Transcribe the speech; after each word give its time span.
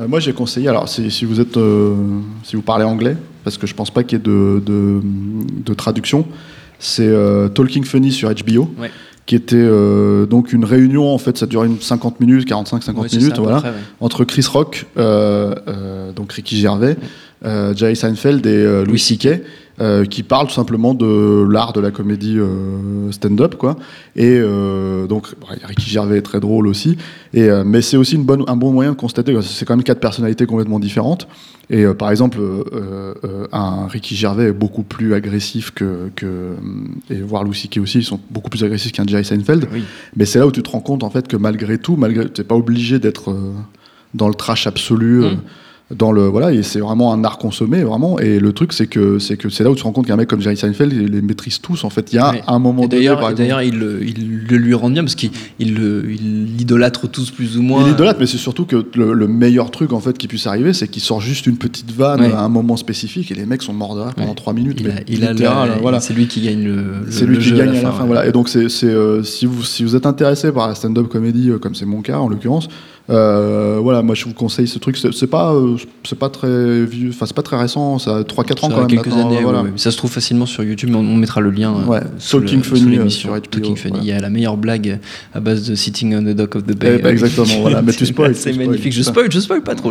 Euh, 0.00 0.08
moi, 0.08 0.20
j'ai 0.20 0.32
conseillé. 0.32 0.68
Alors, 0.68 0.88
si, 0.88 1.10
si 1.10 1.24
vous 1.24 1.40
êtes, 1.40 1.56
euh, 1.56 1.94
si 2.44 2.56
vous 2.56 2.62
parlez 2.62 2.84
anglais, 2.84 3.16
parce 3.44 3.58
que 3.58 3.66
je 3.66 3.74
pense 3.74 3.90
pas 3.90 4.02
qu'il 4.02 4.18
y 4.18 4.20
ait 4.20 4.24
de, 4.24 4.62
de, 4.64 5.00
de 5.64 5.74
traduction, 5.74 6.26
c'est 6.78 7.06
euh, 7.06 7.48
Talking 7.48 7.84
Funny 7.84 8.12
sur 8.12 8.32
HBO. 8.32 8.70
Ouais. 8.78 8.90
Qui 9.24 9.36
était 9.36 9.68
donc 10.28 10.52
une 10.52 10.64
réunion, 10.64 11.08
en 11.08 11.16
fait, 11.16 11.38
ça 11.38 11.46
dure 11.46 11.62
une 11.62 11.80
50 11.80 12.18
minutes, 12.18 12.46
45-50 12.48 12.94
Ouais, 12.96 13.08
c'est 13.08 13.18
minutes, 13.18 13.36
ça, 13.36 13.40
voilà, 13.40 13.60
près, 13.60 13.68
ouais. 13.68 13.76
entre 14.00 14.24
Chris 14.24 14.44
Rock, 14.52 14.84
donc 14.96 16.32
Ricky 16.32 16.58
Gervais, 16.58 16.96
Jerry 17.44 17.94
Seinfeld 17.94 18.44
et 18.44 18.84
Louis 18.84 18.98
C.K., 18.98 19.42
euh, 19.80 20.04
qui 20.04 20.22
parlent 20.22 20.48
tout 20.48 20.54
simplement 20.54 20.94
de 20.94 21.46
l'art 21.50 21.72
de 21.72 21.80
la 21.80 21.90
comédie 21.90 22.38
euh, 22.38 23.10
stand-up, 23.10 23.56
quoi. 23.56 23.76
Et 24.16 24.38
euh, 24.38 25.06
donc, 25.06 25.28
bon, 25.40 25.46
Ricky 25.64 25.88
Gervais 25.88 26.18
est 26.18 26.22
très 26.22 26.40
drôle 26.40 26.66
aussi, 26.66 26.96
et, 27.32 27.48
mais 27.64 27.82
c'est 27.82 27.96
aussi 27.96 28.16
une 28.16 28.24
bonne, 28.24 28.44
un 28.48 28.56
bon 28.56 28.72
moyen 28.72 28.92
de 28.92 28.96
constater 28.96 29.32
que 29.32 29.40
c'est 29.40 29.64
quand 29.64 29.76
même 29.76 29.84
quatre 29.84 30.00
personnalités 30.00 30.46
complètement 30.46 30.78
différentes. 30.78 31.26
Et 31.70 31.86
par 31.86 32.10
exemple, 32.10 32.38
un 33.52 33.86
Ricky 33.86 34.14
Gervais 34.14 34.48
est 34.48 34.52
beaucoup 34.52 34.82
plus 34.82 35.14
agressif 35.14 35.70
que, 35.70 36.10
que 36.16 36.54
et 37.08 37.20
voire 37.22 37.44
Louis 37.44 37.56
C.K. 37.56 37.78
aussi, 37.78 37.98
ils 37.98 38.04
sont 38.04 38.20
beaucoup 38.30 38.50
plus 38.50 38.62
agressifs 38.64 38.92
qu'un 38.92 39.06
Jerry 39.06 39.24
Seinfeld. 39.24 39.68
Oui. 39.72 39.84
Mais 40.16 40.26
c'est 40.26 40.38
là 40.38 40.46
où 40.46 40.52
tu 40.52 40.62
te 40.62 40.68
rends 40.68 40.80
compte 40.80 41.02
en 41.02 41.08
fait 41.08 41.28
que 41.28 41.36
malgré 41.36 41.78
tout, 41.78 41.96
malgré, 41.96 42.28
t'es 42.28 42.44
pas 42.44 42.56
obligé 42.56 42.98
d'être 42.98 43.34
dans 44.14 44.28
le 44.28 44.34
trash 44.34 44.66
absolu. 44.66 45.22
euh, 45.24 45.30
Mm. 45.30 45.40
Dans 45.96 46.12
le 46.12 46.22
voilà 46.26 46.52
et 46.52 46.62
c'est 46.62 46.78
vraiment 46.80 47.12
un 47.12 47.22
art 47.24 47.38
consommé 47.38 47.82
vraiment 47.82 48.18
et 48.18 48.38
le 48.38 48.52
truc 48.52 48.72
c'est 48.72 48.86
que 48.86 49.18
c'est 49.18 49.36
que 49.36 49.48
c'est 49.50 49.62
là 49.64 49.70
où 49.70 49.74
tu 49.74 49.80
te 49.82 49.84
rends 49.84 49.92
compte 49.92 50.06
qu'un 50.06 50.16
mec 50.16 50.28
comme 50.28 50.40
Jerry 50.40 50.56
Seinfeld 50.56 50.92
il 50.92 51.06
les 51.12 51.20
maîtrise 51.22 51.60
tous 51.60 51.84
en 51.84 51.90
fait 51.90 52.12
il 52.12 52.16
y 52.16 52.18
a 52.18 52.32
un 52.46 52.58
moment 52.58 52.86
d'ailleurs, 52.86 53.34
d'ailleurs, 53.34 53.62
il, 53.62 53.78
le- 53.78 54.02
il 54.02 54.44
le 54.48 54.56
lui 54.56 54.74
rend 54.74 54.88
bien 54.90 55.02
parce 55.02 55.14
qu'il 55.14 55.30
l'idolâtre 56.58 57.08
tous 57.08 57.30
plus 57.30 57.56
ou 57.58 57.62
moins. 57.62 57.84
il 57.86 57.92
idolâtre 57.92 58.20
mais 58.20 58.26
c'est 58.26 58.38
surtout 58.38 58.64
que 58.64 58.84
le, 58.94 59.12
le 59.12 59.28
meilleur 59.28 59.70
truc 59.70 59.92
en 59.92 60.00
fait 60.00 60.16
qui 60.16 60.28
puisse 60.28 60.46
arriver 60.46 60.72
c'est 60.72 60.88
qu'il 60.88 61.02
sort 61.02 61.20
juste 61.20 61.46
une 61.46 61.56
petite 61.56 61.90
vanne 61.92 62.22
à 62.22 62.40
un 62.42 62.48
moment 62.48 62.76
spécifique 62.76 63.30
et 63.30 63.34
les 63.34 63.46
mecs 63.46 63.62
sont 63.62 63.72
morts 63.72 63.96
de 63.96 64.00
rire 64.02 64.14
pendant 64.14 64.28
Ouais. 64.32 64.34
trois 64.36 64.52
minutes 64.54 64.78
Il 64.80 64.90
a, 64.90 64.94
mais 64.94 65.04
il 65.08 65.24
a 65.26 65.32
le- 65.66 65.80
voilà 65.80 66.00
C'est 66.00 66.14
lui 66.14 66.26
qui 66.26 66.40
gagne 66.40 66.64
le. 66.64 66.84
c'est 67.10 67.26
le 67.26 67.32
lui 67.34 67.38
qui 67.38 67.48
jeu 67.50 67.56
gagne 67.56 67.70
à 67.76 67.82
la 67.82 67.90
fin, 67.92 68.00
ouais. 68.02 68.06
voilà 68.06 68.26
et 68.26 68.32
donc 68.32 68.48
c'est 68.48 68.66
euh, 68.84 69.22
si 69.22 69.46
vous 69.46 69.62
si 69.62 69.82
vous 69.84 69.94
êtes 69.96 70.06
intéressé 70.06 70.50
par 70.52 70.68
la 70.68 70.74
stand-up 70.74 71.08
comédie 71.08 71.50
euh, 71.50 71.58
comme 71.58 71.74
c'est 71.74 71.84
mon 71.86 72.00
cas 72.02 72.18
en 72.18 72.28
l'occurrence 72.28 72.68
euh, 73.10 73.78
voilà 73.82 74.02
moi 74.02 74.14
je 74.14 74.24
vous 74.24 74.32
conseille 74.34 74.68
ce 74.68 74.78
truc 74.78 74.96
c'est 74.96 75.12
c'est 75.12 75.26
pas 75.26 75.52
euh, 75.52 75.76
c'est 76.04 76.18
pas 76.18 76.28
très 76.28 76.84
vieux 76.84 77.10
enfin 77.10 77.26
c'est 77.26 77.34
pas 77.36 77.42
très 77.42 77.56
récent 77.58 77.98
ça 77.98 78.18
a 78.18 78.24
3 78.24 78.44
4 78.44 78.64
ans 78.64 78.68
quand 78.70 78.78
même 78.78 78.86
quelques 78.88 79.08
voilà. 79.08 79.62
ouais, 79.62 79.70
ça 79.76 79.90
se 79.90 79.96
trouve 79.96 80.10
facilement 80.10 80.46
sur 80.46 80.62
YouTube, 80.62 80.90
on, 80.94 80.98
on 80.98 81.16
mettra 81.16 81.40
le 81.40 81.50
lien 81.50 81.74
euh, 81.74 81.84
Ouais, 81.86 82.00
sous, 82.18 82.40
Talking 82.40 82.58
le- 82.58 82.62
Funny, 82.64 82.98
euh, 82.98 83.08
sur 83.08 83.40
Talking 83.42 83.76
Funny. 83.76 83.98
Il 84.00 84.06
y 84.06 84.12
a 84.12 84.18
la 84.20 84.30
meilleure 84.30 84.56
blague 84.56 84.98
à 85.34 85.40
base 85.40 85.68
de 85.68 85.74
Sitting 85.74 86.14
on 86.16 86.22
the 86.22 86.34
Dock 86.36 86.56
of 86.56 86.64
the 86.64 86.70
Eh 86.70 86.74
Bay. 86.74 86.98
ben, 86.98 87.10
exactement, 87.10 87.60
voilà. 87.60 87.82
Mais 87.86 87.92
tu 87.92 88.06
spoil, 88.06 88.34
C'est 88.34 88.52
magnifique. 88.52 88.92
Je 88.92 89.02
spoil, 89.02 89.30
je 89.30 89.40
spoil 89.40 89.62
pas 89.62 89.74
trop. 89.74 89.90